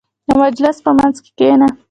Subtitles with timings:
[0.27, 1.67] •د مجلس په منځ کې کښېنه.